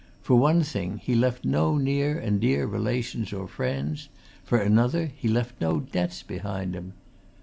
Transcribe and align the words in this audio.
For 0.19 0.35
one 0.35 0.63
thing, 0.63 0.97
he 0.97 1.13
left 1.13 1.45
no 1.45 1.77
near 1.77 2.17
and 2.17 2.41
dear 2.41 2.65
relations 2.65 3.31
or 3.31 3.47
friends 3.47 4.09
for 4.43 4.57
another, 4.57 5.11
he 5.15 5.27
left 5.27 5.61
no 5.61 5.79
debts 5.79 6.23
behind 6.23 6.73
him. 6.73 6.93